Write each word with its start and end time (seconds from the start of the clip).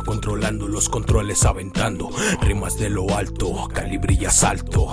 controlando 0.00 0.66
los 0.68 0.88
controles 0.88 1.44
aventando 1.44 2.10
rimas 2.40 2.78
de 2.78 2.88
lo 2.88 3.14
alto, 3.14 3.68
calibre 3.72 4.14
y. 4.14 4.22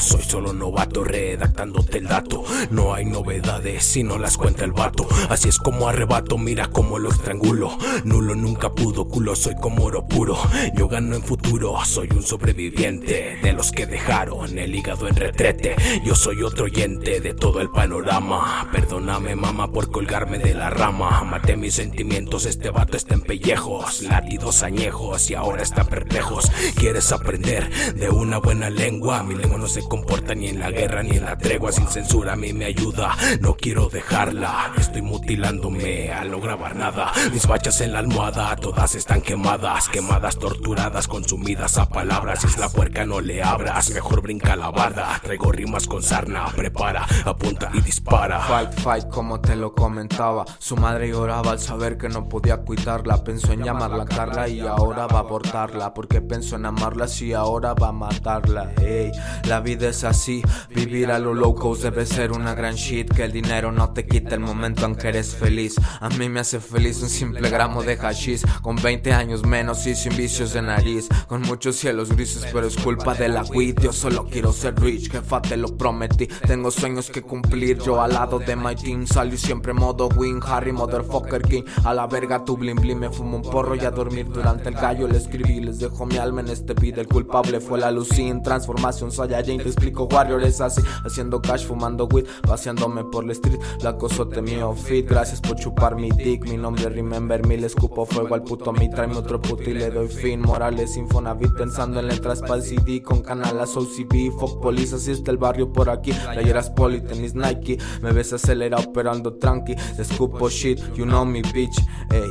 Soy 0.00 0.22
solo 0.22 0.52
novato 0.52 1.02
redactándote 1.02 1.98
el 1.98 2.06
dato. 2.06 2.44
No 2.70 2.94
hay 2.94 3.04
novedades 3.04 3.84
si 3.84 4.04
no 4.04 4.18
las 4.18 4.36
cuenta 4.36 4.64
el 4.64 4.72
vato. 4.72 5.08
Así 5.28 5.48
es 5.48 5.58
como 5.58 5.88
arrebato, 5.88 6.38
mira 6.38 6.68
cómo 6.68 6.98
lo 6.98 7.10
estrangulo. 7.10 7.76
Nulo 8.04 8.34
nunca 8.34 8.72
pudo, 8.72 9.08
culo 9.08 9.34
soy 9.34 9.54
como 9.56 9.84
oro 9.84 10.06
puro. 10.06 10.38
Yo 10.74 10.88
gano 10.88 11.16
en 11.16 11.22
futuro, 11.22 11.76
soy 11.84 12.08
un 12.12 12.22
sobreviviente 12.22 13.38
de 13.42 13.52
los 13.52 13.72
que 13.72 13.86
dejaron 13.86 14.58
el 14.58 14.74
hígado 14.74 15.08
en 15.08 15.16
retrete. 15.16 15.74
Yo 16.04 16.14
soy 16.14 16.42
otro 16.42 16.66
oyente 16.66 17.20
de 17.20 17.34
todo 17.34 17.60
el 17.60 17.70
panorama. 17.70 18.68
Perdóname, 18.70 19.34
mamá, 19.34 19.72
por 19.72 19.90
colgarme 19.90 20.38
de 20.38 20.54
la 20.54 20.70
rama. 20.70 21.24
Maté 21.24 21.56
mis 21.56 21.74
sentimientos, 21.74 22.46
este 22.46 22.70
vato 22.70 22.96
está 22.96 23.14
en 23.14 23.22
pellejos. 23.22 24.02
Latidos 24.02 24.62
añejos 24.62 24.83
y 24.84 25.34
ahora 25.34 25.62
está 25.62 25.84
perplejos. 25.84 26.50
¿Quieres 26.76 27.10
aprender 27.10 27.94
de 27.94 28.10
una 28.10 28.36
buena 28.36 28.68
lengua? 28.68 29.22
Mi 29.22 29.34
lengua 29.34 29.56
no 29.56 29.66
se 29.66 29.82
comporta 29.82 30.34
ni 30.34 30.48
en 30.48 30.60
la 30.60 30.70
guerra 30.70 31.02
ni 31.02 31.16
en 31.16 31.24
la 31.24 31.38
tregua. 31.38 31.72
Sin 31.72 31.88
censura 31.88 32.34
a 32.34 32.36
mí 32.36 32.52
me 32.52 32.66
ayuda, 32.66 33.16
no 33.40 33.56
quiero 33.56 33.88
dejarla. 33.88 34.74
Estoy 34.76 35.00
mutilándome 35.00 36.12
al 36.12 36.30
no 36.30 36.38
grabar 36.38 36.76
nada. 36.76 37.12
Mis 37.32 37.46
bachas 37.46 37.80
en 37.80 37.94
la 37.94 38.00
almohada, 38.00 38.54
todas 38.56 38.94
están 38.94 39.22
quemadas. 39.22 39.88
Quemadas, 39.88 40.36
torturadas, 40.36 41.08
consumidas 41.08 41.78
a 41.78 41.88
palabras. 41.88 42.42
Si 42.42 42.48
es 42.48 42.58
la 42.58 42.68
puerca, 42.68 43.06
no 43.06 43.22
le 43.22 43.42
abras. 43.42 43.90
Mejor 43.90 44.20
brinca 44.20 44.54
la 44.54 44.70
barda. 44.70 45.18
Traigo 45.22 45.50
rimas 45.50 45.86
con 45.86 46.02
sarna. 46.02 46.44
Prepara, 46.54 47.06
apunta 47.24 47.70
y 47.72 47.80
dispara. 47.80 48.40
Fight, 48.40 48.74
fight, 48.80 49.08
como 49.08 49.40
te 49.40 49.56
lo 49.56 49.74
comentaba. 49.74 50.44
Su 50.58 50.76
madre 50.76 51.08
lloraba 51.08 51.52
al 51.52 51.60
saber 51.60 51.96
que 51.96 52.10
no 52.10 52.28
podía 52.28 52.58
cuidarla. 52.58 53.24
Pensó 53.24 53.52
en 53.52 53.64
llamarla 53.64 54.04
Carla 54.04 54.46
y 54.46 54.60
ahora 54.60 54.73
va 54.76 55.18
a 55.18 55.18
abortarla. 55.20 55.94
Porque 55.94 56.20
pensó 56.20 56.56
en 56.56 56.66
amarla 56.66 57.08
si 57.08 57.32
ahora 57.32 57.74
va 57.74 57.88
a 57.88 57.92
matarla. 57.92 58.72
Hey, 58.76 59.12
la 59.44 59.60
vida 59.60 59.88
es 59.88 60.04
así. 60.04 60.42
Vivir 60.68 61.10
a 61.10 61.18
lo 61.18 61.34
locos 61.34 61.82
debe 61.82 62.06
ser 62.06 62.32
una 62.32 62.54
gran 62.54 62.74
shit. 62.74 63.12
Que 63.12 63.24
el 63.24 63.32
dinero 63.32 63.72
no 63.72 63.92
te 63.92 64.06
quite 64.06 64.34
el 64.34 64.40
momento 64.40 64.86
en 64.86 64.96
que 64.96 65.08
eres 65.08 65.34
feliz. 65.34 65.76
A 66.00 66.08
mí 66.10 66.28
me 66.28 66.40
hace 66.40 66.60
feliz 66.60 67.02
un 67.02 67.08
simple 67.08 67.48
gramo 67.50 67.82
de 67.82 67.96
hashish. 67.96 68.44
Con 68.62 68.76
20 68.76 69.12
años 69.12 69.44
menos 69.44 69.86
y 69.86 69.94
sin 69.94 70.16
vicios 70.16 70.52
de 70.52 70.62
nariz. 70.62 71.08
Con 71.28 71.42
muchos 71.42 71.76
cielos 71.76 72.10
grises, 72.10 72.46
pero 72.52 72.66
es 72.66 72.76
culpa 72.76 73.14
de 73.14 73.28
la 73.28 73.42
weed. 73.42 73.78
Yo 73.80 73.92
solo 73.92 74.26
quiero 74.26 74.52
ser 74.52 74.74
rich, 74.80 75.10
jefa, 75.10 75.40
te 75.42 75.56
lo 75.56 75.76
prometí. 75.76 76.26
Tengo 76.26 76.70
sueños 76.70 77.10
que 77.10 77.22
cumplir. 77.22 77.78
Yo 77.78 78.00
al 78.00 78.12
lado 78.12 78.38
de 78.38 78.56
my 78.56 78.74
team 78.74 79.06
salí 79.06 79.36
siempre 79.36 79.72
modo 79.72 80.08
win. 80.16 80.40
Harry, 80.46 80.72
motherfucker 80.72 81.42
king. 81.42 81.64
A 81.84 81.94
la 81.94 82.06
verga 82.06 82.44
tu 82.44 82.56
bling 82.56 82.76
bling. 82.76 82.98
Me 82.98 83.10
fumo 83.10 83.36
un 83.36 83.42
porro 83.42 83.74
y 83.74 83.80
a 83.80 83.90
dormir 83.90 84.28
durante 84.28 84.63
el 84.68 84.74
gallo. 84.74 85.08
Le 85.08 85.18
escribí, 85.18 85.60
les 85.60 85.78
dejo 85.78 86.06
mi 86.06 86.16
alma 86.16 86.40
en 86.40 86.48
este 86.48 86.74
beat. 86.74 86.98
El 86.98 87.08
culpable 87.08 87.60
fue 87.60 87.78
la 87.78 87.90
Lucin. 87.90 88.42
Transformación 88.42 89.10
Saiyajin. 89.10 89.58
Te 89.60 89.68
explico, 89.68 90.04
Warrior 90.04 90.42
es 90.42 90.60
así. 90.60 90.82
Haciendo 91.04 91.40
cash, 91.40 91.66
fumando 91.66 92.06
weed. 92.06 92.26
Paseándome 92.46 93.04
por 93.04 93.24
la 93.24 93.32
street. 93.32 93.60
La 93.82 93.96
cosote 93.96 94.42
mío 94.42 94.74
fit. 94.74 95.08
Gracias 95.08 95.40
por 95.40 95.56
chupar 95.56 95.96
mi 95.96 96.10
dick. 96.10 96.44
Mi 96.44 96.56
nombre 96.56 96.88
Remember 96.88 97.46
Me. 97.46 97.56
Le 97.56 97.66
escupo 97.66 98.06
fuego 98.06 98.34
al 98.34 98.42
puto 98.42 98.72
mí. 98.72 98.90
Tráeme 98.90 99.16
otro 99.16 99.40
puto 99.40 99.68
y 99.68 99.74
le 99.74 99.90
doy 99.90 100.08
fin. 100.08 100.40
Morales, 100.40 100.96
Infonavit. 100.96 101.54
Pensando 101.54 102.00
en 102.00 102.08
letras 102.08 102.40
para 102.40 102.56
el 102.56 102.62
CD. 102.62 103.02
Con 103.02 103.22
canal 103.22 103.60
a 103.60 103.64
OCB. 103.64 104.32
Fuck 104.38 104.60
police. 104.60 104.94
Así 104.94 105.12
está 105.12 105.30
el 105.30 105.38
barrio 105.38 105.72
por 105.72 105.90
aquí. 105.90 106.12
Playeras 106.12 106.70
poli, 106.70 107.00
tenis 107.00 107.34
Nike. 107.34 107.78
Me 108.02 108.12
ves 108.12 108.32
acelerado 108.32 108.92
pero 108.92 109.10
ando 109.10 109.34
tranqui. 109.34 109.74
Escupo 109.98 110.48
shit. 110.48 110.80
You 110.94 111.04
know 111.04 111.24
me 111.24 111.42
bitch. 111.42 111.78
Ey. 112.10 112.30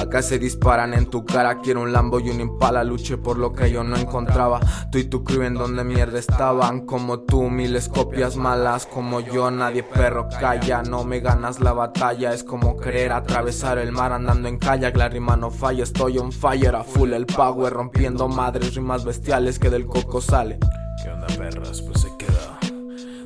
Acá 0.00 0.22
se 0.22 0.38
disparan 0.38 0.94
en 0.94 1.06
tu 1.06 1.24
cara. 1.24 1.60
Un 1.76 1.92
Lambo 1.92 2.20
y 2.20 2.30
un 2.30 2.40
Impala. 2.40 2.84
Luché 2.84 3.16
por 3.16 3.38
lo 3.38 3.52
que 3.52 3.70
yo 3.70 3.84
no 3.84 3.96
encontraba. 3.96 4.60
Tú 4.90 4.98
y 4.98 5.04
tu 5.04 5.24
crew 5.24 5.42
en 5.42 5.54
donde 5.54 5.84
mierda 5.84 6.18
estaban. 6.18 6.86
Como 6.86 7.20
tú, 7.20 7.50
miles 7.50 7.88
copias 7.88 8.36
malas. 8.36 8.86
Como 8.86 9.20
yo, 9.20 9.50
nadie 9.50 9.82
perro 9.82 10.28
calla. 10.40 10.82
No 10.82 11.04
me 11.04 11.20
ganas 11.20 11.60
la 11.60 11.72
batalla. 11.72 12.32
Es 12.32 12.44
como 12.44 12.76
querer 12.76 13.12
atravesar 13.12 13.78
el 13.78 13.92
mar 13.92 14.12
andando 14.12 14.48
en 14.48 14.58
kayak. 14.58 14.96
La 14.96 15.08
rima 15.08 15.36
no 15.36 15.50
falla. 15.50 15.82
Estoy 15.82 16.18
on 16.18 16.32
fire. 16.32 16.74
A 16.74 16.84
full 16.84 17.12
el 17.12 17.26
power. 17.26 17.72
Rompiendo 17.72 18.28
madres. 18.28 18.74
Rimas 18.74 19.04
bestiales 19.04 19.58
que 19.58 19.70
del 19.70 19.86
coco 19.86 20.20
sale. 20.20 20.58
¿Qué 21.02 21.10
onda, 21.10 21.26
perros? 21.26 21.82
Pues 21.82 22.00
se 22.02 22.16
queda. 22.16 22.58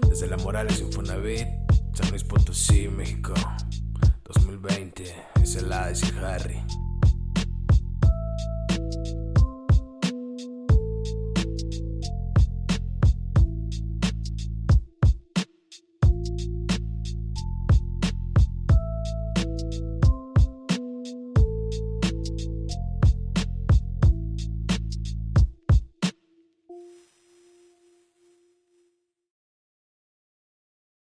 Desde 0.09 0.29
la 0.29 0.37
Morales 0.39 0.81
Infonavit, 0.81 1.47
San 1.93 2.11
Luis 2.11 2.25
Potosí, 2.25 2.89
México. 2.89 3.35
2020. 4.25 5.15
Es 5.43 5.57
el 5.57 5.67
Ice 5.93 6.07
y 6.07 6.25
Harry. 6.25 6.86